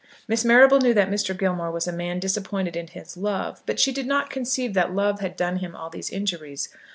Miss 0.27 0.43
Marrable 0.43 0.79
knew 0.79 0.95
that 0.95 1.11
Mr. 1.11 1.37
Gilmore 1.37 1.69
was 1.69 1.87
a 1.87 1.93
man 1.93 2.19
disappointed 2.19 2.75
in 2.75 2.87
his 2.87 3.15
love, 3.15 3.61
but 3.67 3.79
she 3.79 3.91
did 3.91 4.07
not 4.07 4.31
conceive 4.31 4.73
that 4.73 4.95
love 4.95 5.19
had 5.19 5.35
done 5.35 5.57
him 5.57 5.75
all 5.75 5.91
these 5.91 6.09
injuries. 6.09 6.69